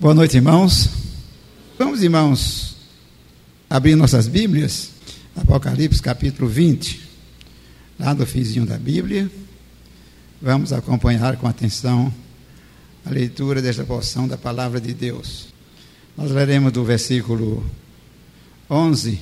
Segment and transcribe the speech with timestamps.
[0.00, 0.90] Boa noite, irmãos.
[1.76, 2.76] Vamos, irmãos,
[3.68, 4.90] abrir nossas Bíblias,
[5.34, 7.02] Apocalipse capítulo 20,
[7.98, 9.28] lá do finzinho da Bíblia.
[10.40, 12.14] Vamos acompanhar com atenção
[13.04, 15.48] a leitura desta porção da palavra de Deus.
[16.16, 17.68] Nós leremos do versículo
[18.70, 19.20] 11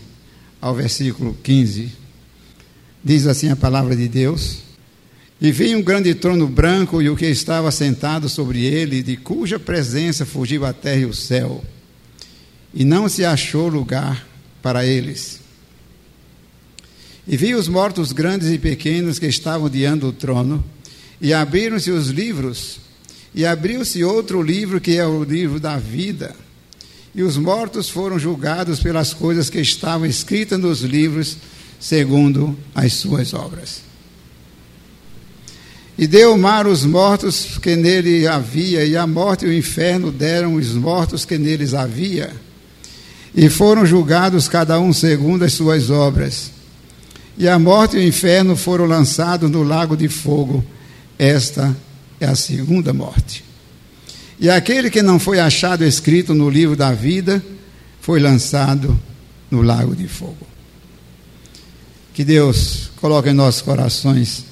[0.61, 1.91] ao versículo 15.
[3.03, 4.59] Diz assim a palavra de Deus.
[5.41, 9.59] E vi um grande trono branco e o que estava sentado sobre ele, de cuja
[9.59, 11.62] presença fugiu a terra e o céu,
[12.73, 14.27] e não se achou lugar
[14.62, 15.41] para eles.
[17.28, 20.64] E vi os mortos grandes e pequenos que estavam diante do trono,
[21.20, 22.78] e abriram-se os livros,
[23.34, 26.34] e abriu-se outro livro que é o livro da vida.
[27.14, 31.37] E os mortos foram julgados pelas coisas que estavam escritas nos livros,
[31.78, 33.86] segundo as suas obras.
[35.98, 40.12] E deu o mar os mortos que nele havia, e a morte e o inferno
[40.12, 42.30] deram os mortos que neles havia.
[43.34, 46.50] E foram julgados cada um segundo as suas obras.
[47.38, 50.64] E a morte e o inferno foram lançados no lago de fogo.
[51.19, 51.75] Esta
[52.20, 53.44] é a segunda morte.
[54.38, 57.42] E aquele que não foi achado escrito no livro da vida
[58.00, 58.98] foi lançado
[59.50, 60.47] no lago de fogo.
[62.12, 64.44] Que Deus coloque em nossos corações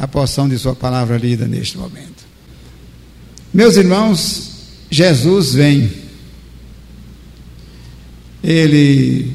[0.00, 2.24] a porção de Sua palavra lida neste momento.
[3.52, 4.50] Meus irmãos,
[4.90, 5.92] Jesus vem.
[8.42, 9.30] Ele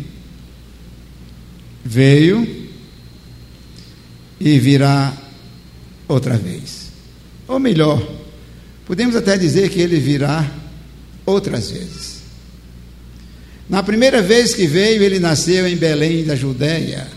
[1.84, 2.68] veio
[4.40, 5.16] e virá
[6.08, 6.90] outra vez.
[7.48, 8.02] Ou melhor,
[8.88, 10.52] podemos até dizer que ele virá
[11.28, 12.22] outras vezes.
[13.70, 17.15] Na primeira vez que veio, ele nasceu em Belém da Judéia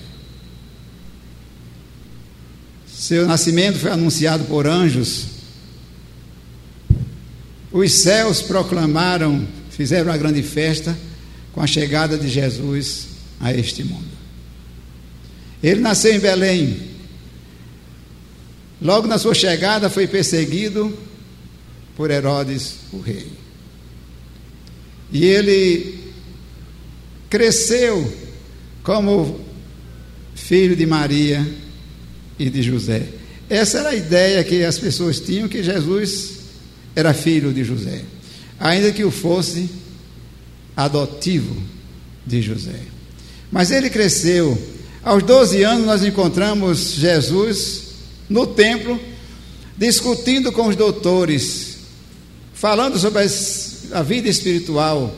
[3.08, 5.28] seu nascimento foi anunciado por anjos.
[7.72, 10.94] Os céus proclamaram, fizeram uma grande festa
[11.54, 13.06] com a chegada de Jesus
[13.40, 14.10] a este mundo.
[15.62, 16.82] Ele nasceu em Belém.
[18.78, 20.94] Logo na sua chegada foi perseguido
[21.96, 23.32] por Herodes, o rei.
[25.10, 26.12] E ele
[27.30, 28.12] cresceu
[28.82, 29.40] como
[30.34, 31.67] filho de Maria
[32.38, 33.06] e de José.
[33.48, 36.38] Essa era a ideia que as pessoas tinham que Jesus
[36.94, 38.02] era filho de José,
[38.58, 39.68] ainda que o fosse
[40.76, 41.56] adotivo
[42.26, 42.80] de José.
[43.50, 44.56] Mas ele cresceu.
[45.02, 47.82] Aos 12 anos nós encontramos Jesus
[48.28, 49.00] no templo
[49.76, 51.78] discutindo com os doutores,
[52.52, 53.24] falando sobre
[53.92, 55.14] a vida espiritual.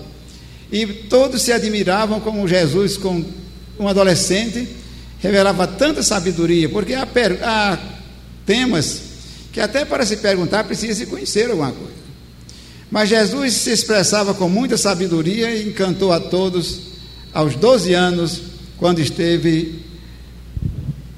[0.70, 3.24] E todos se admiravam como Jesus, com
[3.78, 4.68] um adolescente,
[5.20, 7.06] revelava tanta sabedoria, porque há,
[7.42, 7.78] há
[8.46, 9.02] temas
[9.52, 12.00] que até para se perguntar precisa se conhecer alguma coisa.
[12.90, 16.90] Mas Jesus se expressava com muita sabedoria e encantou a todos
[17.32, 18.42] aos 12 anos,
[18.76, 19.80] quando esteve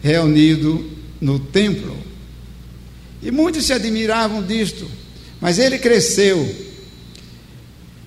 [0.03, 0.84] reunido
[1.21, 1.97] no templo.
[3.23, 4.87] E muitos se admiravam disto,
[5.41, 6.55] mas ele cresceu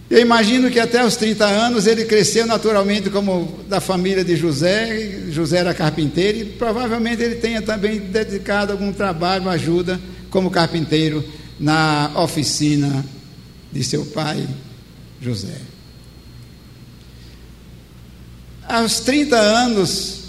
[0.09, 5.29] eu imagino que até os 30 anos ele cresceu naturalmente como da família de José,
[5.31, 9.99] José era carpinteiro, e provavelmente ele tenha também dedicado algum trabalho, ajuda
[10.29, 11.23] como carpinteiro
[11.59, 13.03] na oficina
[13.71, 14.47] de seu pai,
[15.19, 15.57] José.
[18.67, 20.19] Aos 30 anos,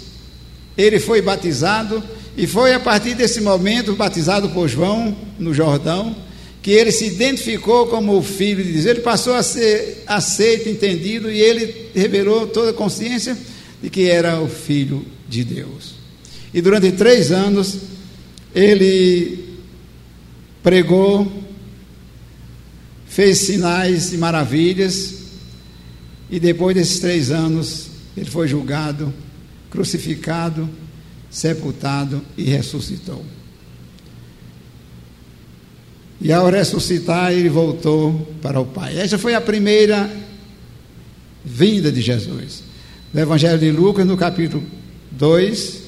[0.75, 2.03] ele foi batizado,
[2.35, 6.15] e foi a partir desse momento batizado por João no Jordão
[6.67, 8.85] que ele se identificou como o filho de Deus.
[8.85, 13.37] Ele passou a ser aceito, entendido, e ele revelou toda a consciência
[13.81, 15.95] de que era o filho de Deus.
[16.53, 17.77] E durante três anos,
[18.53, 19.61] ele
[20.61, 21.31] pregou,
[23.05, 25.19] fez sinais e maravilhas,
[26.29, 29.13] e depois desses três anos, ele foi julgado,
[29.69, 30.69] crucificado,
[31.29, 33.23] sepultado e ressuscitou.
[36.19, 38.97] E ao ressuscitar, ele voltou para o Pai.
[38.97, 40.09] Essa foi a primeira
[41.45, 42.63] vinda de Jesus.
[43.13, 44.63] No Evangelho de Lucas, no capítulo
[45.11, 45.81] 2,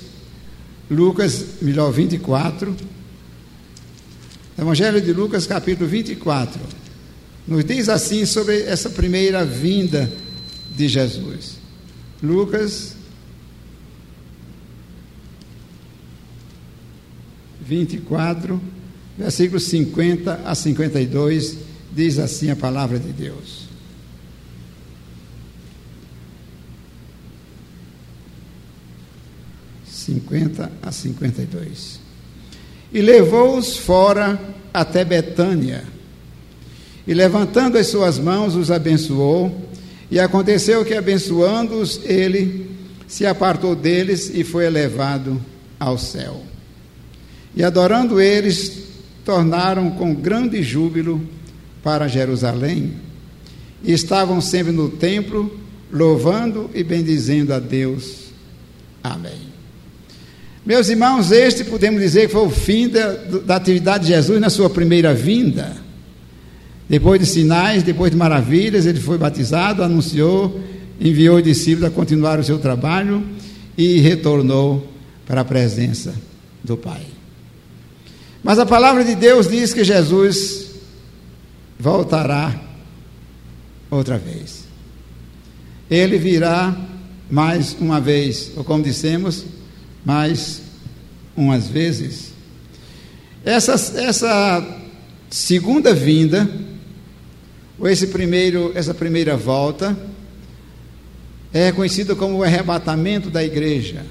[0.90, 2.76] Lucas, melhor, 24.
[4.58, 6.62] Evangelho de Lucas, capítulo 24.
[7.48, 10.12] Nos diz assim sobre essa primeira vinda
[10.76, 11.58] de Jesus.
[12.22, 12.96] Lucas
[17.62, 18.60] 24
[19.20, 21.58] versículos 50 a 52,
[21.92, 23.68] diz assim a palavra de Deus.
[29.86, 32.00] Cinquenta a cinquenta e dois.
[32.92, 34.40] E levou-os fora
[34.74, 35.84] até Betânia,
[37.06, 39.68] E levantando as suas mãos, os abençoou.
[40.12, 42.70] E aconteceu que, abençoando-os, ele
[43.08, 45.44] se apartou deles e foi elevado
[45.80, 46.42] ao céu.
[47.56, 48.79] E adorando eles,
[49.30, 51.22] tornaram com grande júbilo
[51.84, 52.94] para Jerusalém.
[53.84, 55.56] E estavam sempre no templo,
[55.94, 58.32] louvando e bendizendo a Deus.
[59.04, 59.50] Amém.
[60.66, 63.14] Meus irmãos, este podemos dizer que foi o fim da,
[63.46, 65.78] da atividade de Jesus na sua primeira vinda.
[66.90, 70.60] Depois de sinais, depois de maravilhas, ele foi batizado, anunciou,
[71.00, 73.24] enviou discípulos a continuar o seu trabalho
[73.78, 74.92] e retornou
[75.28, 76.16] para a presença
[76.64, 77.19] do Pai.
[78.44, 80.70] Mas a palavra de Deus diz que Jesus
[81.78, 82.60] voltará
[83.90, 84.66] outra vez.
[85.90, 86.76] Ele virá
[87.30, 89.46] mais uma vez, ou como dissemos,
[90.04, 90.62] mais
[91.36, 92.34] umas vezes.
[93.44, 94.80] Essa, essa
[95.30, 96.50] segunda vinda,
[97.78, 99.98] ou esse primeiro, essa primeira volta,
[101.54, 104.06] é conhecida como o arrebatamento da igreja.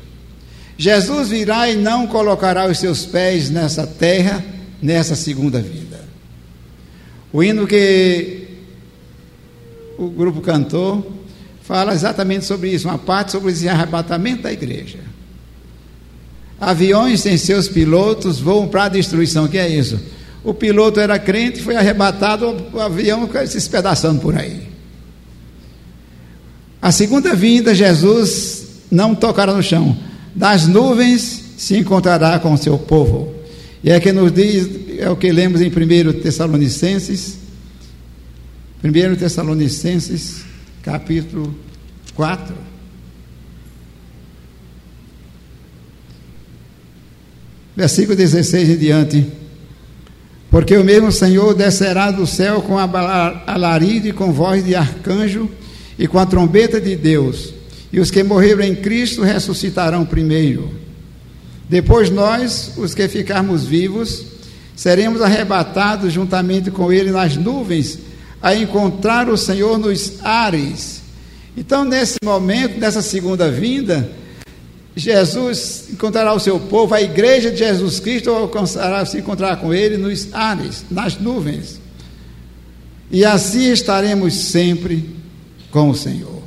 [0.78, 4.44] Jesus virá e não colocará os seus pés nessa terra
[4.80, 6.00] nessa segunda vida.
[7.32, 8.46] O hino que
[9.98, 11.18] o grupo cantou
[11.62, 15.00] fala exatamente sobre isso, uma parte sobre esse arrebatamento da igreja.
[16.60, 20.00] Aviões sem seus pilotos voam para a destruição, o que é isso?
[20.42, 24.68] O piloto era crente, foi arrebatado, o avião se espedaçando por aí.
[26.80, 29.96] A segunda vinda, Jesus não tocará no chão,
[30.34, 33.34] das nuvens se encontrará com o seu povo.
[33.82, 37.38] E é que nos diz, é o que lemos em 1 Tessalonicenses,
[38.82, 40.44] 1 Tessalonicenses,
[40.82, 41.54] capítulo
[42.14, 42.54] 4.
[47.76, 49.26] Versículo 16 em diante.
[50.50, 55.48] Porque o mesmo Senhor descerá do céu com alarido e com voz de arcanjo
[55.98, 57.52] e com a trombeta de Deus,
[57.92, 60.70] e os que morreram em Cristo ressuscitarão primeiro.
[61.68, 64.24] Depois nós, os que ficarmos vivos,
[64.74, 67.98] seremos arrebatados juntamente com Ele nas nuvens,
[68.40, 71.02] a encontrar o Senhor nos ares.
[71.56, 74.10] Então, nesse momento, nessa segunda vinda,
[74.94, 79.96] Jesus encontrará o seu povo, a igreja de Jesus Cristo alcançará se encontrar com Ele
[79.96, 81.80] nos ares, nas nuvens.
[83.10, 85.08] E assim estaremos sempre
[85.70, 86.37] com o Senhor.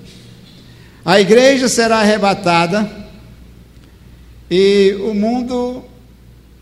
[1.03, 2.89] A igreja será arrebatada
[4.49, 5.83] e o mundo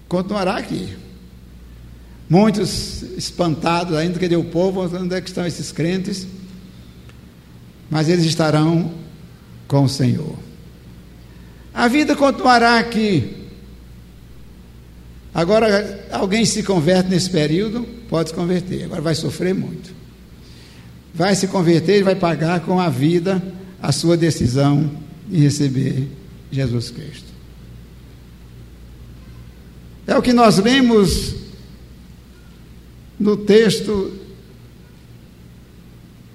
[0.07, 0.95] continuará aqui.
[2.29, 4.81] Muitos espantados ainda, cadê o povo?
[4.81, 6.27] Onde é que estão esses crentes?
[7.89, 8.91] Mas eles estarão
[9.67, 10.37] com o Senhor.
[11.73, 13.35] A vida continuará aqui.
[15.33, 18.83] Agora, alguém se converte nesse período, pode se converter.
[18.83, 19.99] Agora vai sofrer muito
[21.13, 23.41] vai se converter e vai pagar com a vida
[23.81, 24.89] a sua decisão
[25.27, 26.07] de receber
[26.51, 27.29] Jesus Cristo.
[30.07, 31.35] É o que nós lemos
[33.19, 34.11] no texto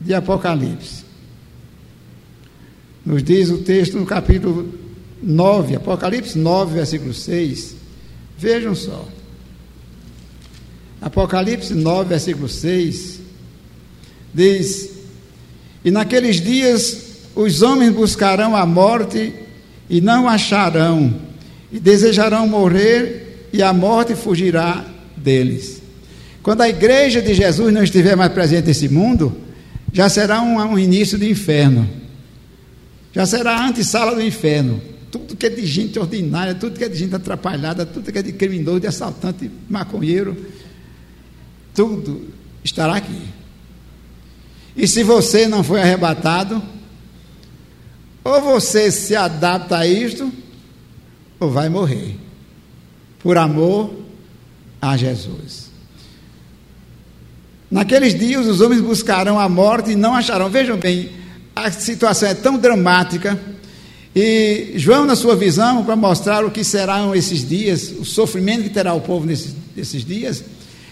[0.00, 1.04] de Apocalipse.
[3.04, 4.72] Nos diz o texto no capítulo
[5.22, 7.76] 9, Apocalipse 9, versículo 6.
[8.38, 9.08] Vejam só.
[11.00, 13.24] Apocalipse 9, versículo 6
[14.34, 14.90] diz:
[15.84, 17.03] E naqueles dias
[17.34, 19.32] os homens buscarão a morte
[19.88, 21.14] e não acharão,
[21.72, 24.84] e desejarão morrer, e a morte fugirá
[25.16, 25.82] deles.
[26.42, 29.34] Quando a igreja de Jesus não estiver mais presente nesse mundo,
[29.92, 31.88] já será um, um início do inferno.
[33.12, 34.80] Já será a antessala do inferno.
[35.10, 38.22] Tudo que é de gente ordinária, tudo que é de gente atrapalhada, tudo que é
[38.22, 40.36] de criminoso, de assaltante, maconheiro,
[41.72, 42.28] tudo
[42.62, 43.22] estará aqui.
[44.76, 46.60] E se você não foi arrebatado,
[48.24, 50.32] ou você se adapta a isto,
[51.38, 52.16] ou vai morrer,
[53.18, 53.92] por amor
[54.80, 55.70] a Jesus.
[57.70, 60.48] Naqueles dias os homens buscarão a morte e não acharão.
[60.48, 61.10] Vejam bem,
[61.54, 63.38] a situação é tão dramática.
[64.16, 68.70] E João, na sua visão, para mostrar o que serão esses dias, o sofrimento que
[68.70, 70.44] terá o povo nesses, nesses dias,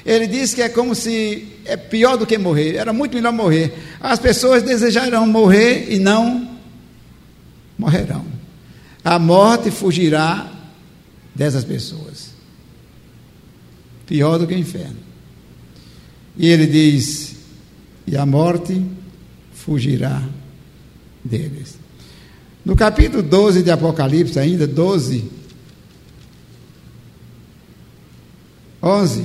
[0.04, 3.72] ele diz que é como se é pior do que morrer, era muito melhor morrer.
[4.00, 6.51] As pessoas desejarão morrer e não
[7.82, 8.24] morrerão.
[9.04, 10.50] A morte fugirá
[11.34, 12.30] dessas pessoas.
[14.06, 14.96] Pior do que o inferno.
[16.36, 17.34] E ele diz:
[18.06, 18.80] e a morte
[19.52, 20.22] fugirá
[21.24, 21.76] deles.
[22.64, 25.24] No capítulo 12 de Apocalipse, ainda 12,
[28.80, 29.24] 11.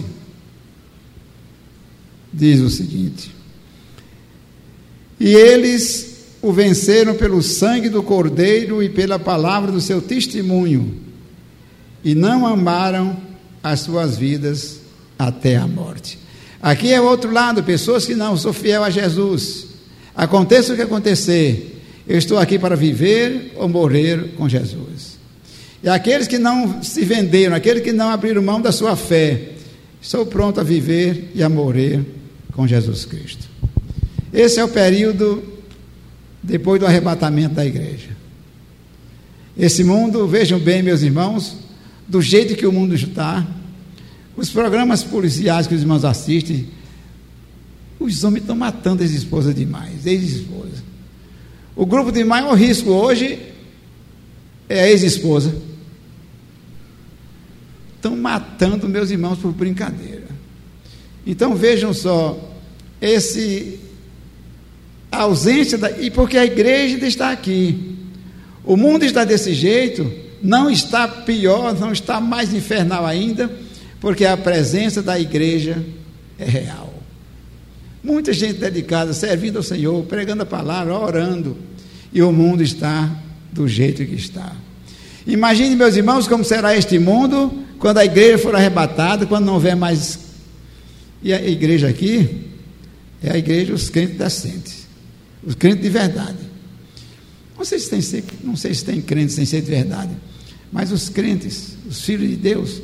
[2.33, 3.31] diz o seguinte:
[5.19, 6.06] E eles
[6.41, 10.95] o venceram pelo sangue do Cordeiro e pela palavra do seu testemunho,
[12.03, 13.17] e não amaram
[13.63, 14.79] as suas vidas
[15.17, 16.19] até a morte.
[16.61, 19.67] Aqui é o outro lado, pessoas que não são fiel a Jesus.
[20.15, 25.17] Aconteça o que acontecer, eu estou aqui para viver ou morrer com Jesus.
[25.83, 29.49] E aqueles que não se venderam, aqueles que não abriram mão da sua fé,
[30.01, 32.01] estou pronto a viver e a morrer
[32.53, 33.47] com Jesus Cristo.
[34.33, 35.43] Esse é o período
[36.41, 38.09] depois do arrebatamento da igreja.
[39.57, 41.57] Esse mundo, vejam bem, meus irmãos,
[42.07, 43.45] do jeito que o mundo está,
[44.35, 46.67] os programas policiais que os irmãos assistem,
[47.99, 50.83] os homens estão matando as esposas demais, ex-esposa.
[51.75, 53.39] O grupo de maior risco hoje
[54.69, 55.55] é a ex-esposa.
[57.95, 60.27] Estão matando meus irmãos por brincadeira.
[61.25, 62.39] Então vejam só,
[63.01, 63.79] esse
[65.17, 67.95] a ausência da, e porque a igreja está aqui.
[68.63, 73.51] O mundo está desse jeito, não está pior, não está mais infernal ainda,
[73.99, 75.83] porque a presença da igreja
[76.37, 76.93] é real.
[78.03, 81.57] Muita gente dedicada, servindo ao Senhor, pregando a palavra, orando,
[82.13, 83.09] e o mundo está
[83.51, 84.55] do jeito que está.
[85.25, 89.75] Imagine, meus irmãos, como será este mundo quando a igreja for arrebatada, quando não houver
[89.75, 90.19] mais.
[91.23, 92.45] E a igreja aqui
[93.23, 94.76] é a igreja dos crentes decentes,
[95.47, 96.37] os crentes de verdade.
[97.57, 100.11] Não sei se tem, não sei se tem crentes sem ser de verdade,
[100.73, 102.81] mas os crentes, os filhos de Deus,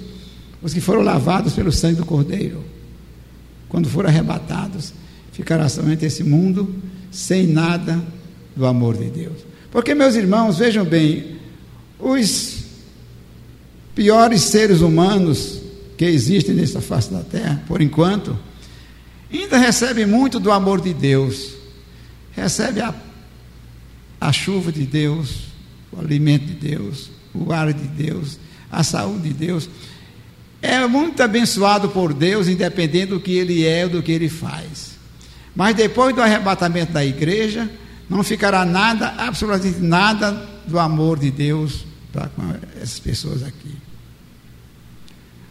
[0.61, 2.63] os que foram lavados pelo sangue do Cordeiro,
[3.67, 4.93] quando foram arrebatados,
[5.33, 6.73] ficará somente esse mundo
[7.11, 8.01] sem nada
[8.55, 9.39] do amor de Deus.
[9.69, 11.35] Porque, meus irmãos, vejam bem,
[11.99, 12.63] os
[13.93, 15.59] piores seres humanos
[15.97, 18.39] que existem nessa face da terra, por enquanto,
[19.31, 21.52] ainda recebem muito do amor de Deus,
[22.35, 22.93] recebe a,
[24.19, 25.45] a chuva de Deus,
[25.91, 28.39] o alimento de Deus, o ar de Deus,
[28.71, 29.69] a saúde de Deus
[30.63, 34.93] é muito abençoado por Deus, independente do que ele é ou do que ele faz.
[35.53, 37.69] Mas depois do arrebatamento da igreja,
[38.09, 40.31] não ficará nada, absolutamente nada
[40.65, 42.43] do amor de Deus para com
[42.77, 43.75] essas pessoas aqui.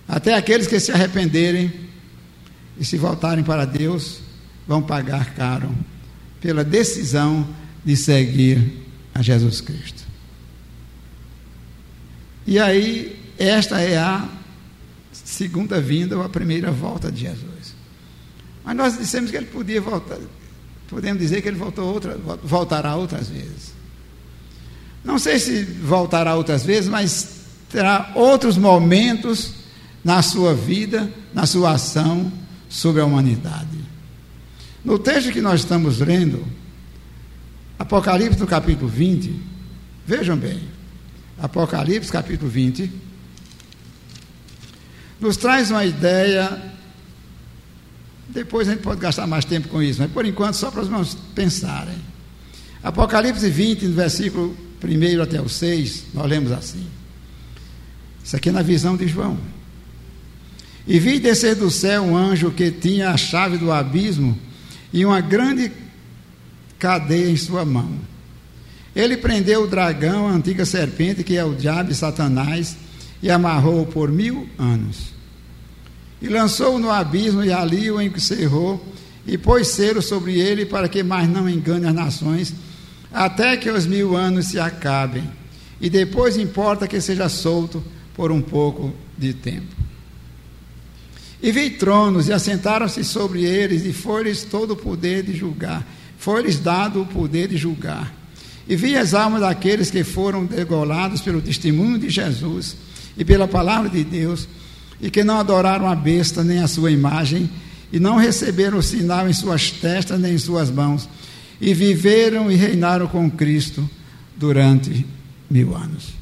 [0.09, 1.71] Até aqueles que se arrependerem
[2.79, 4.21] e se voltarem para Deus,
[4.67, 5.71] vão pagar caro
[6.43, 7.47] pela decisão
[7.85, 8.83] de seguir
[9.15, 10.03] a Jesus Cristo.
[12.47, 14.29] E aí, esta é a
[15.13, 17.75] segunda vinda ou a primeira volta de Jesus.
[18.65, 20.19] Mas nós dissemos que ele podia voltar,
[20.89, 23.73] podemos dizer que ele voltou outra, voltará outras vezes.
[25.05, 29.55] Não sei se voltará outras vezes, mas terá outros momentos
[30.05, 32.33] na sua vida, na sua ação
[32.69, 33.72] sobre a humanidade.
[34.85, 36.45] No texto que nós estamos lendo,
[37.79, 39.35] Apocalipse no capítulo 20,
[40.07, 40.61] vejam bem,
[41.39, 42.91] Apocalipse capítulo 20,
[45.21, 46.61] nos traz uma ideia.
[48.29, 50.89] Depois a gente pode gastar mais tempo com isso, mas por enquanto só para os
[50.89, 51.97] irmãos pensarem.
[52.83, 56.85] Apocalipse 20, no versículo 1 até o 6, nós lemos assim.
[58.25, 59.39] Isso aqui é na visão de João.
[60.87, 64.37] E vi descer do céu um anjo que tinha a chave do abismo
[64.93, 65.73] e uma grande
[66.79, 67.91] cadeia em sua mão.
[68.95, 72.77] Ele prendeu o dragão, a antiga serpente, que é o diabo e Satanás,
[73.23, 75.13] e amarrou-o por mil anos
[76.23, 78.81] e lançou-o no abismo, e ali o encerrou,
[79.27, 82.55] e pôs selo sobre ele, para que mais não engane as nações,
[83.13, 85.29] até que os mil anos se acabem.
[85.81, 87.83] E depois importa que seja solto
[88.15, 89.75] por um pouco de tempo.
[91.43, 95.85] E vi tronos, e assentaram-se sobre eles, e foi-lhes todo o poder de julgar.
[96.17, 98.15] Foi-lhes dado o poder de julgar.
[98.69, 102.77] E vi as almas daqueles que foram degolados pelo testemunho de Jesus
[103.17, 104.47] e pela palavra de Deus
[105.03, 107.51] e que não adoraram a besta nem a sua imagem,
[107.93, 111.09] e não receberam o sinal em suas testas nem em suas mãos,
[111.61, 113.89] e viveram e reinaram com Cristo
[114.37, 115.05] durante
[115.51, 116.15] mil anos.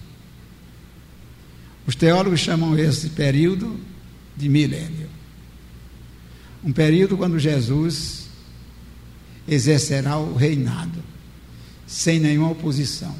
[1.87, 3.79] Os teólogos chamam esse período
[4.35, 5.10] de milênio.
[6.63, 8.27] Um período quando Jesus
[9.49, 11.03] exercerá o reinado,
[11.87, 13.15] sem nenhuma oposição.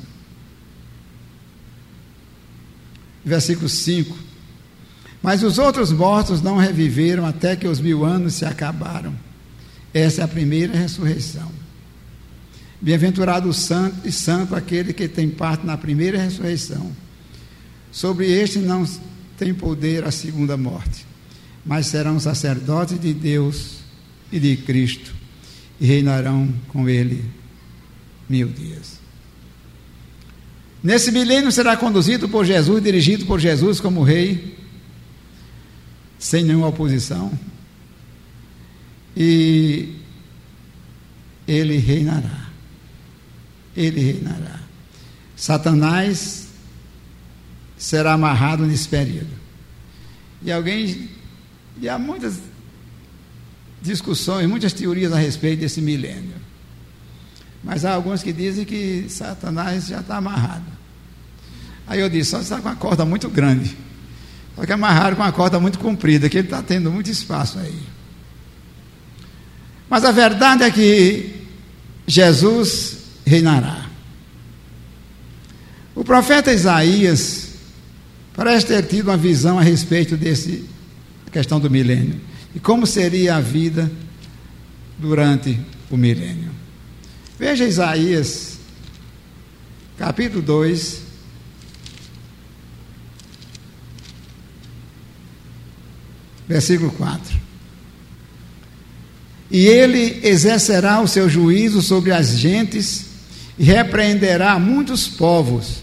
[3.25, 4.31] Versículo 5
[5.23, 9.15] mas os outros mortos não reviveram até que os mil anos se acabaram.
[9.93, 11.51] Essa é a primeira ressurreição.
[12.81, 16.91] Bem-aventurado o santo e santo aquele que tem parte na primeira ressurreição.
[17.93, 18.87] Sobre este não
[19.37, 21.07] tem poder a segunda morte,
[21.65, 23.81] mas serão sacerdotes de Deus
[24.33, 25.15] e de Cristo,
[25.81, 27.25] e reinarão com ele
[28.29, 29.01] mil dias.
[30.83, 34.57] Nesse milênio será conduzido por Jesus, dirigido por Jesus como rei,
[36.19, 37.31] sem nenhuma oposição,
[39.17, 39.97] e
[41.47, 42.49] ele reinará.
[43.77, 44.61] Ele reinará.
[45.37, 46.49] Satanás
[47.77, 49.31] será amarrado nesse período.
[50.43, 51.09] E alguém,
[51.81, 52.41] e há muitas
[53.81, 56.35] discussões, muitas teorias a respeito desse milênio.
[57.65, 60.65] Mas há alguns que dizem que Satanás já está amarrado.
[61.87, 63.77] Aí eu disse, só está com uma corda muito grande.
[64.55, 67.81] Só que amarraram com uma corda muito comprida, que ele está tendo muito espaço aí.
[69.89, 71.47] Mas a verdade é que
[72.07, 73.87] Jesus reinará.
[75.95, 77.49] O profeta Isaías
[78.35, 80.65] parece ter tido uma visão a respeito desse
[81.31, 82.21] questão do milênio
[82.55, 83.91] e como seria a vida
[84.99, 85.59] durante
[85.91, 86.51] o milênio.
[87.39, 88.59] Veja Isaías,
[89.97, 91.11] capítulo 2.
[96.47, 97.39] Versículo 4.
[99.51, 103.07] E ele exercerá o seu juízo sobre as gentes
[103.59, 105.83] e repreenderá muitos povos.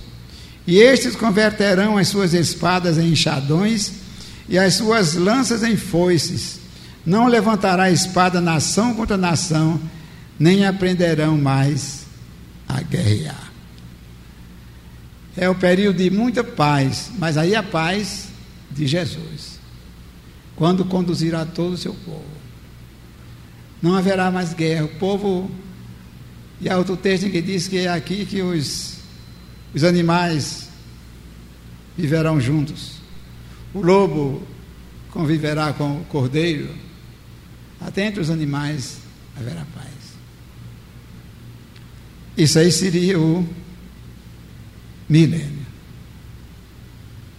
[0.66, 4.07] E estes converterão as suas espadas em enxadões
[4.48, 6.60] e as suas lanças em foices.
[7.06, 9.80] Não levantará espada nação contra nação,
[10.38, 12.06] nem aprenderão mais
[12.68, 13.52] a guerrear.
[15.36, 18.28] É o período de muita paz, mas aí a paz
[18.72, 19.60] de Jesus,
[20.56, 22.38] quando conduzirá todo o seu povo.
[23.82, 24.86] Não haverá mais guerra.
[24.86, 25.52] O povo.
[26.60, 28.96] E há outro texto que diz que é aqui que os,
[29.74, 30.70] os animais
[31.96, 32.97] viverão juntos.
[33.74, 34.46] O lobo
[35.12, 36.70] conviverá com o cordeiro.
[37.80, 39.00] Até entre os animais
[39.36, 39.88] haverá paz.
[42.38, 43.48] Isso aí seria o
[45.08, 45.58] milênio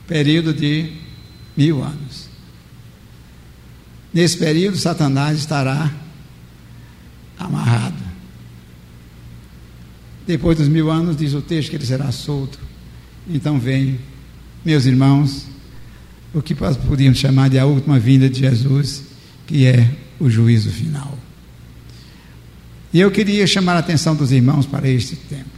[0.08, 0.90] período de
[1.54, 2.28] mil anos.
[4.12, 5.92] Nesse período, Satanás estará
[7.38, 8.08] amarrado.
[10.26, 12.58] Depois dos mil anos, diz o texto que ele será solto.
[13.28, 14.00] Então vem,
[14.64, 15.46] meus irmãos,
[16.34, 19.02] o que podíamos chamar de a última vinda de Jesus,
[19.46, 21.18] que é o juízo final.
[22.92, 25.50] E eu queria chamar a atenção dos irmãos para este tempo.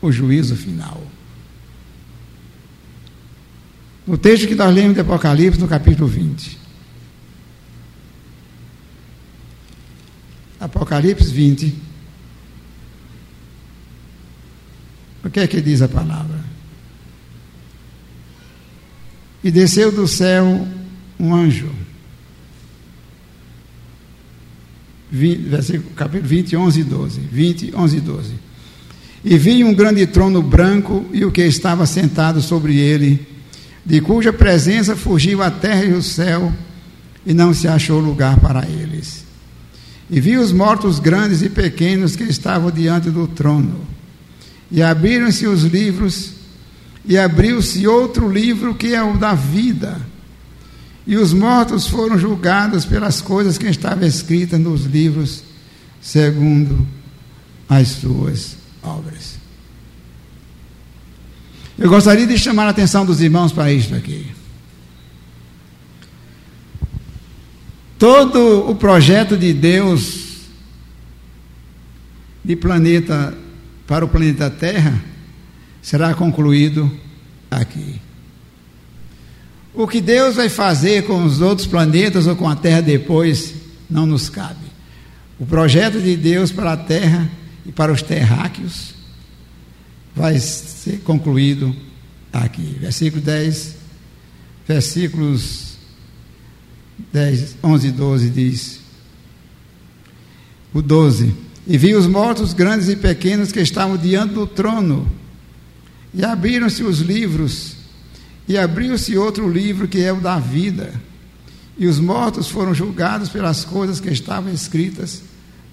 [0.00, 1.02] O juízo final.
[4.06, 6.58] No texto que nós lemos de Apocalipse, no capítulo 20.
[10.58, 11.74] Apocalipse 20.
[15.24, 16.31] O que é que diz a palavra?
[19.42, 20.66] E desceu do céu
[21.18, 21.70] um anjo.
[25.10, 27.20] 20, versículo, capítulo 20, 11 e 12.
[27.20, 28.32] 20, 11 e 12.
[29.24, 33.24] E vi um grande trono branco e o que estava sentado sobre ele,
[33.84, 36.52] de cuja presença fugiu a terra e o céu,
[37.24, 39.24] e não se achou lugar para eles.
[40.10, 43.80] E vi os mortos grandes e pequenos que estavam diante do trono.
[44.70, 46.32] E abriram-se os livros,
[47.04, 50.00] e abriu-se outro livro que é o da vida.
[51.06, 55.42] E os mortos foram julgados pelas coisas que estavam escritas nos livros,
[56.00, 56.86] segundo
[57.68, 59.36] as suas obras.
[61.76, 64.30] Eu gostaria de chamar a atenção dos irmãos para isto aqui.
[67.98, 70.22] Todo o projeto de Deus
[72.44, 73.36] de planeta
[73.86, 75.11] para o planeta Terra
[75.82, 76.90] será concluído
[77.50, 78.00] aqui.
[79.74, 83.54] O que Deus vai fazer com os outros planetas ou com a Terra depois
[83.90, 84.72] não nos cabe.
[85.38, 87.28] O projeto de Deus para a Terra
[87.66, 88.94] e para os terráqueos
[90.14, 91.74] vai ser concluído
[92.32, 92.76] aqui.
[92.80, 93.76] Versículo 10,
[94.68, 95.72] versículos
[97.12, 98.80] 10, 11 e 12 diz:
[100.72, 101.34] O 12:
[101.66, 105.10] E vi os mortos grandes e pequenos que estavam diante do trono,
[106.14, 107.76] e abriram-se os livros,
[108.46, 110.92] e abriu-se outro livro que é o da vida,
[111.78, 115.22] e os mortos foram julgados pelas coisas que estavam escritas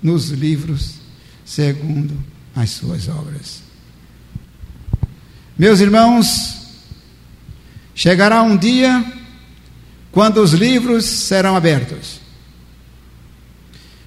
[0.01, 0.95] nos livros,
[1.43, 2.17] segundo
[2.55, 3.61] as suas obras.
[5.57, 6.57] Meus irmãos,
[7.93, 9.03] chegará um dia
[10.11, 12.19] quando os livros serão abertos.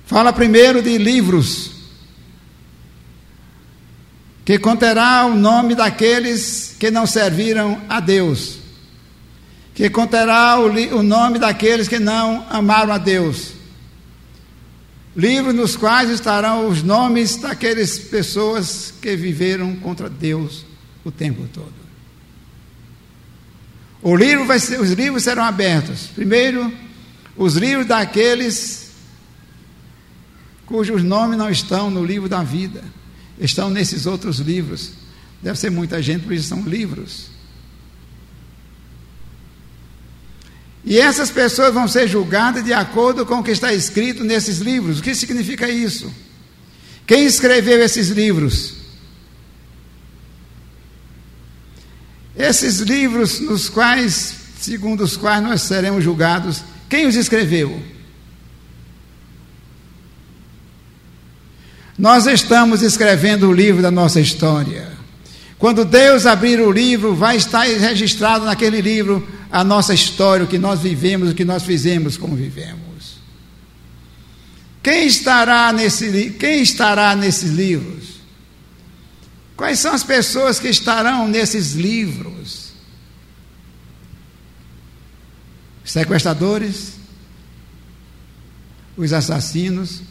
[0.07, 1.72] Fala primeiro de livros,
[4.45, 8.59] que conterá o nome daqueles que não serviram a Deus,
[9.75, 13.53] que conterá o, o nome daqueles que não amaram a Deus,
[15.17, 20.65] livros nos quais estarão os nomes daquelas pessoas que viveram contra Deus
[21.05, 21.83] o tempo todo.
[24.17, 26.09] Livro ser, os livros serão abertos.
[26.09, 26.73] Primeiro,
[27.37, 28.91] os livros daqueles
[30.67, 32.83] cujos nomes não estão no livro da vida,
[33.43, 34.93] estão nesses outros livros.
[35.43, 37.31] Deve ser muita gente, porque são livros.
[40.85, 44.99] E essas pessoas vão ser julgadas de acordo com o que está escrito nesses livros.
[44.99, 46.13] O que significa isso?
[47.07, 48.75] Quem escreveu esses livros?
[52.37, 57.81] Esses livros nos quais, segundo os quais nós seremos julgados, quem os escreveu?
[61.99, 64.91] Nós estamos escrevendo o livro da nossa história.
[65.59, 70.59] Quando Deus abrir o livro, vai estar registrado naquele livro a nossa história, o que
[70.59, 72.83] nós vivemos, o que nós fizemos, como vivemos.
[74.83, 78.21] Quem estará, nesse, quem estará nesses livros?
[79.57, 82.73] Quais são as pessoas que estarão nesses livros?
[85.85, 86.95] Sequestradores,
[88.97, 90.03] os assassinos,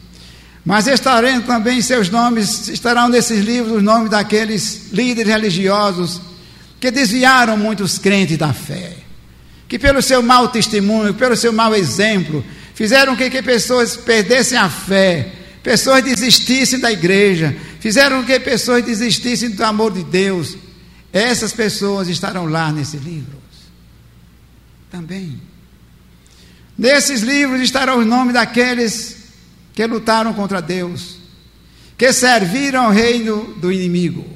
[0.64, 6.20] mas estarão também seus nomes, estarão nesses livros os nomes daqueles líderes religiosos
[6.78, 8.96] que desviaram muitos crentes da fé,
[9.68, 12.44] que pelo seu mau testemunho, pelo seu mau exemplo,
[12.74, 19.50] fizeram que, que pessoas perdessem a fé, pessoas desistissem da igreja, fizeram que pessoas desistissem
[19.50, 20.56] do amor de Deus.
[21.12, 23.42] Essas pessoas estarão lá nesses livros
[24.90, 25.40] também.
[26.76, 29.11] Nesses livros estarão os nomes daqueles
[29.72, 31.16] que lutaram contra Deus,
[31.96, 34.26] que serviram ao reino do inimigo.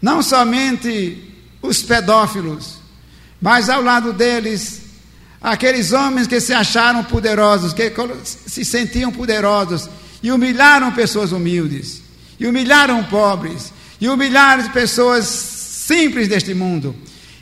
[0.00, 1.22] Não somente
[1.62, 2.78] os pedófilos,
[3.40, 4.82] mas ao lado deles,
[5.40, 7.92] aqueles homens que se acharam poderosos, que
[8.24, 9.88] se sentiam poderosos
[10.22, 12.02] e humilharam pessoas humildes,
[12.38, 16.94] e humilharam pobres, e humilharam pessoas simples deste mundo.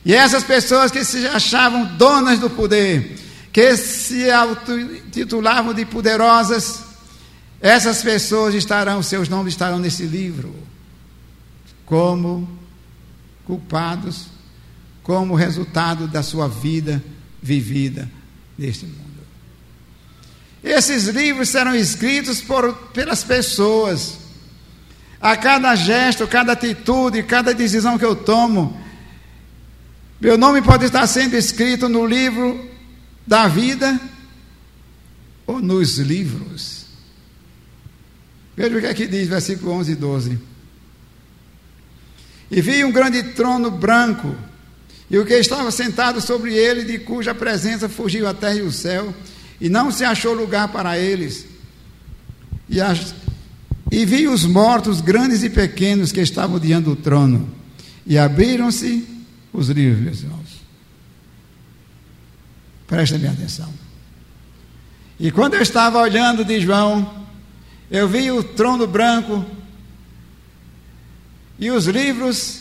[0.05, 3.17] E essas pessoas que se achavam donas do poder,
[3.53, 4.27] que se
[5.11, 6.85] titulavam de poderosas,
[7.61, 10.55] essas pessoas estarão, seus nomes estarão nesse livro,
[11.85, 12.49] como
[13.45, 14.27] culpados,
[15.03, 17.03] como resultado da sua vida
[17.43, 18.09] vivida
[18.57, 18.99] neste mundo.
[20.63, 24.19] Esses livros serão escritos por, pelas pessoas.
[25.21, 28.79] A cada gesto, cada atitude, cada decisão que eu tomo,
[30.21, 32.69] meu nome pode estar sendo escrito no livro
[33.29, 34.01] da vida
[35.47, 36.87] ou nos livros.
[38.57, 40.39] Veja o que aqui diz, versículo 11 e 12.
[42.51, 44.35] E vi um grande trono branco,
[45.11, 48.73] e o que estava sentado sobre ele, de cuja presença fugiu a terra e o
[48.73, 49.15] céu,
[49.61, 51.45] e não se achou lugar para eles.
[52.67, 53.15] E, as,
[53.93, 57.47] e vi os mortos, grandes e pequenos, que estavam diante do trono,
[58.07, 59.07] e abriram-se
[59.53, 60.25] os livros,
[62.89, 63.11] irmãos.
[63.11, 63.73] Prestem atenção.
[65.21, 67.27] E quando eu estava olhando de João,
[67.91, 69.45] eu vi o trono branco
[71.59, 72.61] e os livros,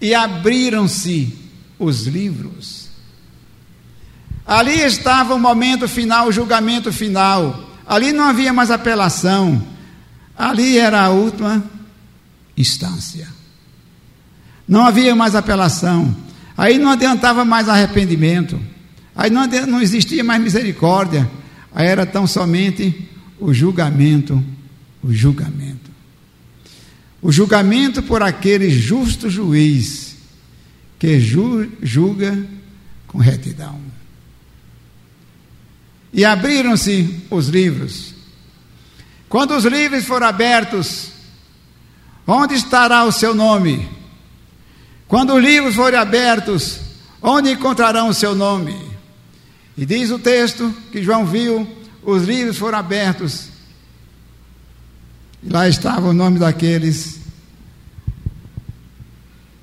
[0.00, 1.36] e abriram-se
[1.78, 2.88] os livros.
[4.46, 7.68] Ali estava o momento final, o julgamento final.
[7.86, 9.64] Ali não havia mais apelação.
[10.36, 11.62] Ali era a última
[12.56, 13.28] instância.
[14.68, 16.14] Não havia mais apelação.
[16.56, 18.60] Aí não adiantava mais arrependimento.
[19.14, 21.30] Aí não, não existia mais misericórdia.
[21.74, 24.42] Aí era tão somente o julgamento,
[25.02, 25.90] o julgamento.
[27.20, 30.16] O julgamento por aquele justo juiz
[30.98, 32.46] que ju, julga
[33.06, 33.80] com retidão.
[36.12, 38.14] E abriram-se os livros.
[39.28, 41.10] Quando os livros foram abertos,
[42.26, 43.88] onde estará o seu nome?
[45.08, 46.80] Quando os livros forem abertos,
[47.20, 48.91] onde encontrarão o seu nome?
[49.76, 51.66] E diz o texto que João viu,
[52.02, 53.48] os livros foram abertos.
[55.42, 57.20] E lá estava o nome daqueles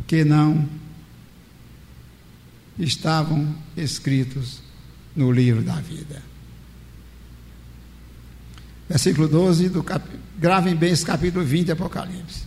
[0.08, 0.67] que não
[2.78, 4.62] estavam escritos
[5.15, 6.24] no livro da vida.
[8.89, 10.04] Versículo 12 do cap...
[10.39, 12.43] gravem bem esse capítulo 20 de Apocalipse.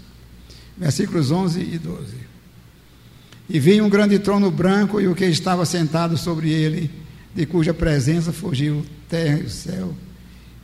[0.77, 2.14] Versículos 11 e 12.
[3.48, 7.02] E vi um grande trono branco e o que estava sentado sobre ele
[7.35, 9.95] de cuja presença fugiu terra e céu,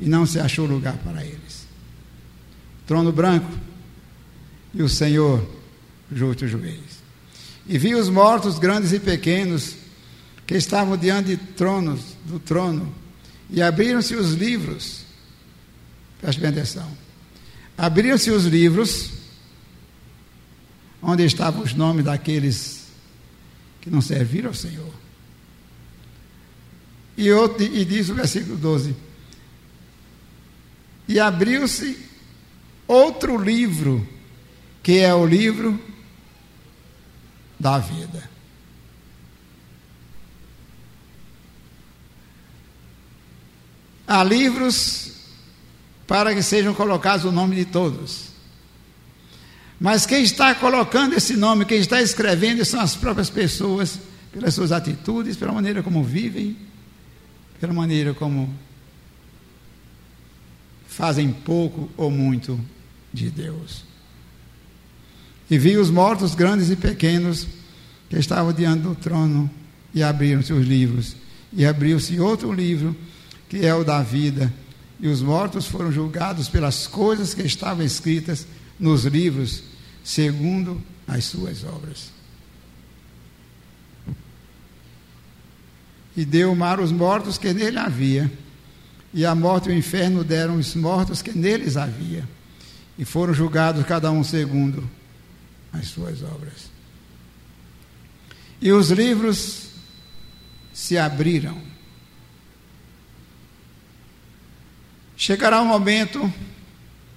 [0.01, 1.67] e não se achou lugar para eles.
[2.87, 3.51] Trono branco
[4.75, 5.47] e o Senhor,
[6.13, 6.99] justo juiz.
[7.67, 9.77] E vi os mortos, grandes e pequenos,
[10.47, 12.95] que estavam diante de tronos, do trono,
[13.51, 15.09] e abriram-se os livros,
[16.21, 16.89] Preste bem atenção.
[17.77, 19.11] Abriram-se os livros,
[21.01, 22.87] onde estavam os nomes daqueles
[23.81, 24.93] que não serviram ao Senhor.
[27.19, 28.95] E, outro, e diz o versículo 12:
[31.09, 31.99] E abriu-se
[32.87, 34.07] outro livro,
[34.85, 35.83] que é o livro
[37.59, 38.31] da vida.
[44.07, 45.13] Há livros
[46.07, 48.29] para que sejam colocados o nome de todos.
[49.81, 53.99] Mas quem está colocando esse nome, quem está escrevendo, são as próprias pessoas,
[54.33, 56.57] pelas suas atitudes, pela maneira como vivem,
[57.61, 58.53] pela maneira como
[60.87, 62.61] fazem pouco ou muito
[63.13, 63.85] de Deus.
[65.51, 67.47] E vi os mortos, grandes e pequenos,
[68.11, 69.51] que estavam diante do trono,
[69.95, 71.17] e abriram seus livros.
[71.53, 72.95] E abriu-se outro livro
[73.49, 74.53] que é o da vida,
[75.01, 78.47] e os mortos foram julgados pelas coisas que estavam escritas
[78.79, 79.63] nos livros,
[80.05, 82.18] segundo as suas obras.
[86.19, 88.31] E deu o mar os mortos que nele havia,
[89.15, 92.29] e a morte e o inferno deram os mortos que neles havia,
[92.99, 94.91] e foram julgados cada um segundo
[95.73, 96.71] as suas obras.
[98.61, 99.69] E os livros
[100.73, 101.69] se abriram
[105.19, 106.33] Chegará um momento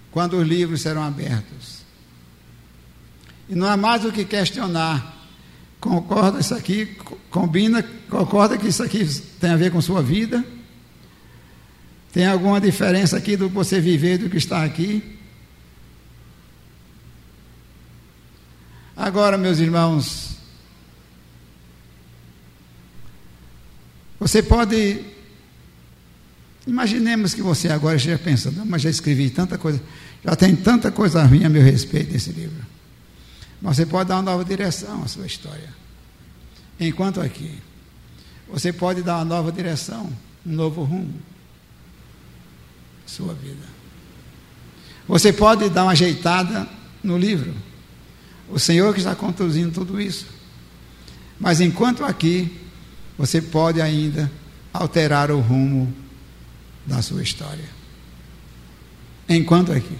[0.10, 1.82] quando os livros serão abertos.
[3.48, 5.21] E não há mais o que questionar.
[5.82, 6.96] Concorda isso aqui,
[7.32, 9.04] combina, concorda que isso aqui
[9.40, 10.46] tem a ver com sua vida?
[12.14, 15.18] Tem alguma diferença aqui do que você viver do que está aqui?
[18.96, 20.38] Agora, meus irmãos,
[24.20, 25.04] você pode
[26.68, 29.82] Imaginemos que você agora esteja pensando, mas já escrevi tanta coisa,
[30.24, 32.64] já tem tanta coisa ruim a meu respeito nesse livro.
[33.62, 35.70] Mas você pode dar uma nova direção à sua história.
[36.80, 37.60] Enquanto aqui,
[38.52, 40.12] você pode dar uma nova direção,
[40.46, 41.14] um novo rumo
[43.06, 43.64] à sua vida.
[45.08, 46.68] Você pode dar uma ajeitada
[47.04, 47.54] no livro.
[48.50, 50.26] O Senhor que está conduzindo tudo isso.
[51.40, 52.60] Mas enquanto aqui,
[53.18, 54.32] você pode ainda
[54.74, 55.94] alterar o rumo
[56.86, 57.70] da sua história.
[59.30, 59.98] Enquanto aqui.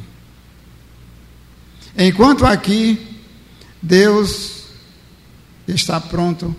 [1.98, 3.11] Enquanto aqui,
[3.82, 4.66] Deus
[5.68, 6.56] está pronto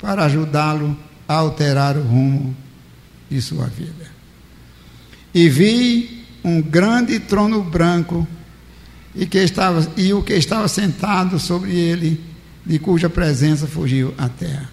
[0.00, 2.56] para ajudá-lo a alterar o rumo
[3.30, 4.10] de sua vida.
[5.34, 8.26] E vi um grande trono branco
[9.14, 12.20] e, que estava, e o que estava sentado sobre ele,
[12.64, 14.70] de cuja presença fugiu a terra.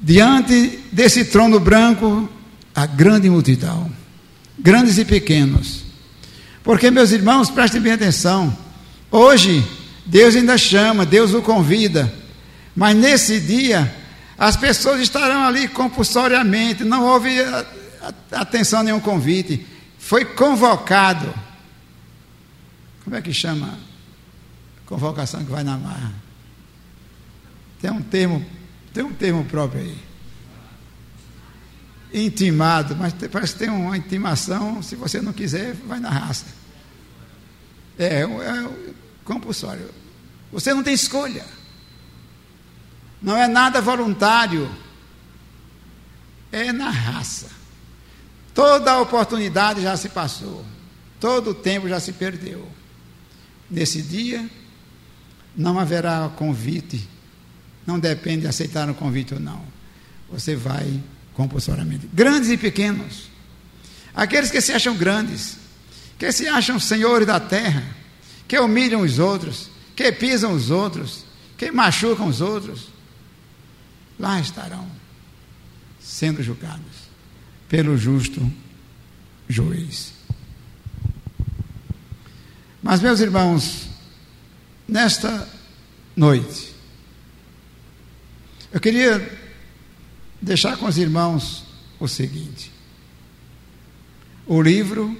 [0.00, 2.28] Diante desse trono branco
[2.74, 3.90] a grande multidão,
[4.58, 5.84] grandes e pequenos.
[6.62, 8.56] Porque, meus irmãos, prestem bem atenção.
[9.10, 9.64] Hoje,
[10.06, 12.12] Deus ainda chama, Deus o convida.
[12.74, 13.92] Mas nesse dia,
[14.38, 17.36] as pessoas estarão ali compulsoriamente, não houve
[18.30, 19.66] atenção a nenhum convite.
[19.98, 21.34] Foi convocado.
[23.02, 23.78] Como é que chama?
[24.86, 26.12] Convocação que vai na marra.
[27.80, 28.44] Tem um termo,
[28.92, 30.06] tem um termo próprio aí
[32.12, 36.46] intimado, mas parece que tem uma intimação, se você não quiser, vai na raça.
[37.98, 38.70] É, é
[39.26, 39.90] compulsório.
[40.50, 41.44] Você não tem escolha.
[43.20, 44.70] Não é nada voluntário.
[46.50, 47.50] É na raça.
[48.54, 50.64] Toda a oportunidade já se passou.
[51.20, 52.66] Todo o tempo já se perdeu.
[53.70, 54.48] Nesse dia,
[55.54, 57.06] não haverá convite.
[57.86, 59.62] Não depende de aceitar o convite ou não.
[60.30, 61.02] Você vai
[61.34, 62.08] compulsoriamente.
[62.12, 63.28] Grandes e pequenos.
[64.14, 65.58] Aqueles que se acham grandes,
[66.18, 67.84] que se acham senhores da terra,
[68.46, 71.24] que humilham os outros, que pisam os outros,
[71.56, 72.88] que machucam os outros,
[74.18, 74.86] lá estarão
[76.00, 77.06] sendo julgados
[77.68, 78.40] pelo justo
[79.48, 80.12] juiz.
[82.82, 83.88] Mas, meus irmãos,
[84.86, 85.48] nesta
[86.14, 86.72] noite,
[88.72, 89.38] eu queria
[90.40, 91.64] deixar com os irmãos
[91.98, 92.70] o seguinte:
[94.46, 95.18] o livro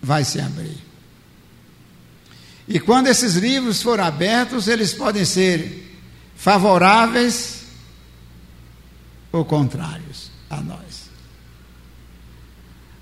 [0.00, 0.91] vai se abrir.
[2.68, 6.00] E quando esses livros forem abertos, eles podem ser
[6.36, 7.62] favoráveis
[9.30, 11.10] ou contrários a nós.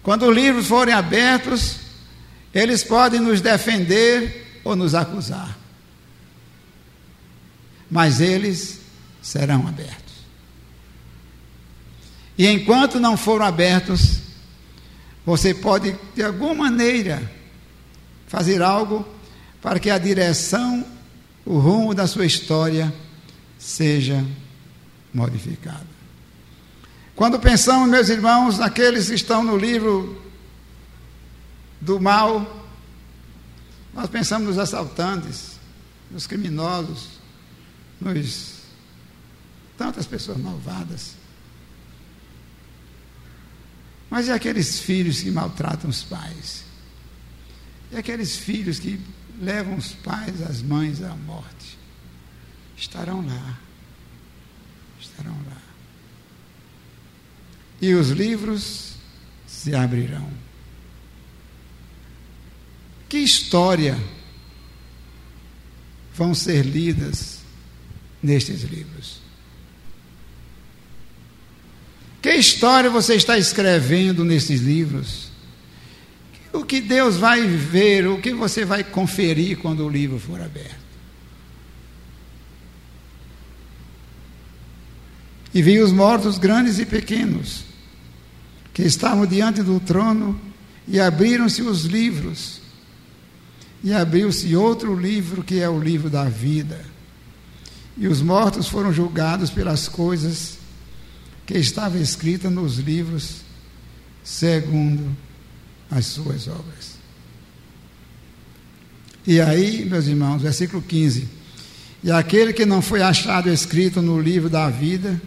[0.03, 1.77] Quando os livros forem abertos,
[2.55, 5.59] eles podem nos defender ou nos acusar.
[7.91, 8.81] Mas eles
[9.21, 10.01] serão abertos.
[12.39, 14.21] E enquanto não foram abertos,
[15.25, 17.23] Você pode, de alguma maneira,
[18.27, 19.07] fazer algo
[19.61, 20.87] para que a direção,
[21.45, 22.93] o rumo da sua história
[23.59, 24.25] seja
[25.13, 25.87] modificado.
[27.15, 30.23] Quando pensamos, meus irmãos, naqueles que estão no livro
[31.81, 32.67] do mal,
[33.93, 35.59] nós pensamos nos assaltantes,
[36.11, 37.21] nos criminosos,
[38.01, 38.61] nos
[39.77, 41.15] tantas pessoas malvadas.
[44.09, 46.65] Mas e aqueles filhos que maltratam os pais?
[47.93, 49.01] E aqueles filhos que
[49.41, 51.79] levam os pais, as mães à morte?
[52.77, 53.59] Estarão lá.
[55.01, 55.57] Estarão lá.
[57.81, 58.95] E os livros
[59.47, 60.31] se abrirão.
[63.09, 63.99] Que história
[66.15, 67.41] vão ser lidas
[68.23, 69.21] nestes livros?
[72.21, 75.30] Que história você está escrevendo nesses livros?
[76.53, 80.81] O que Deus vai ver, o que você vai conferir quando o livro for aberto?
[85.55, 87.65] E vi os mortos grandes e pequenos,
[88.73, 90.41] que estavam diante do trono,
[90.87, 92.61] e abriram-se os livros.
[93.83, 96.85] E abriu-se outro livro, que é o livro da vida.
[97.97, 100.59] E os mortos foram julgados pelas coisas
[101.47, 103.41] que estava escrita nos livros
[104.23, 105.17] segundo
[105.91, 106.99] as suas obras.
[109.27, 111.29] E aí, meus irmãos, versículo 15:
[112.03, 115.21] E aquele que não foi achado escrito no livro da vida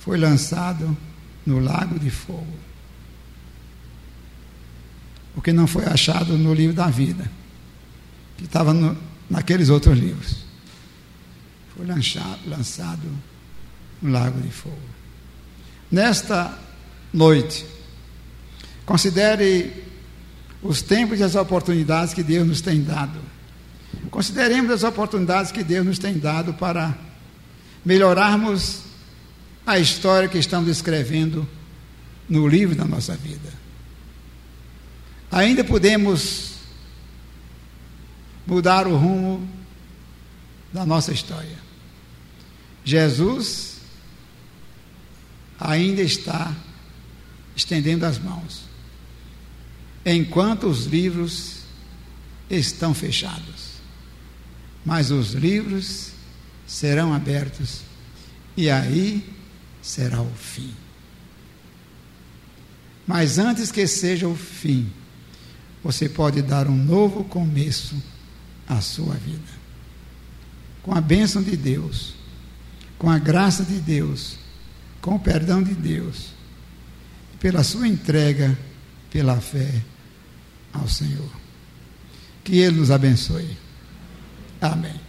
[0.00, 0.96] foi lançado
[1.44, 2.56] no lago de fogo.
[5.36, 7.30] O que não foi achado no livro da vida,
[8.36, 8.96] que estava no,
[9.30, 10.44] naqueles outros livros,
[11.76, 13.08] foi lançado, lançado
[14.02, 14.98] no lago de fogo
[15.90, 16.56] nesta
[17.12, 17.64] noite.
[18.88, 19.84] Considere
[20.62, 23.20] os tempos e as oportunidades que Deus nos tem dado.
[24.10, 26.96] Consideremos as oportunidades que Deus nos tem dado para
[27.84, 28.80] melhorarmos
[29.66, 31.46] a história que estamos escrevendo
[32.26, 33.52] no livro da nossa vida.
[35.30, 36.54] Ainda podemos
[38.46, 39.46] mudar o rumo
[40.72, 41.58] da nossa história.
[42.82, 43.82] Jesus
[45.60, 46.56] ainda está
[47.54, 48.67] estendendo as mãos,
[50.14, 51.58] enquanto os livros
[52.48, 53.78] estão fechados.
[54.84, 56.12] Mas os livros
[56.66, 57.82] serão abertos
[58.56, 59.22] e aí
[59.82, 60.74] será o fim.
[63.06, 64.90] Mas antes que seja o fim,
[65.82, 67.94] você pode dar um novo começo
[68.66, 69.58] à sua vida.
[70.82, 72.14] Com a bênção de Deus,
[72.98, 74.38] com a graça de Deus,
[75.00, 76.30] com o perdão de Deus,
[77.38, 78.58] pela sua entrega,
[79.10, 79.82] pela fé
[80.72, 81.30] ao Senhor.
[82.44, 83.56] Que Ele nos abençoe.
[84.60, 85.07] Amém.